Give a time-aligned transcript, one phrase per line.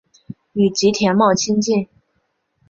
[0.53, 1.87] 与吉田茂亲近。